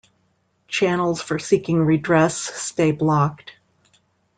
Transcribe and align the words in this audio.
Channels 0.67 1.21
for 1.21 1.37
seeking 1.37 1.77
redress 1.77 2.35
stay 2.35 2.91
blocked. 2.91 3.51